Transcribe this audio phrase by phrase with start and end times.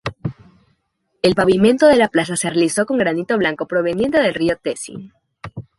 [1.21, 5.13] El pavimento de la plaza se realizó con granito blanco proveniente del río Tessin.